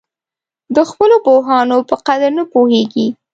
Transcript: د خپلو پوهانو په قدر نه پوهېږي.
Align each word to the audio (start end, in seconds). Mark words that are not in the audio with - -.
د 0.75 0.77
خپلو 0.89 1.15
پوهانو 1.25 1.77
په 1.89 1.95
قدر 2.07 2.31
نه 2.39 2.43
پوهېږي. 2.53 3.07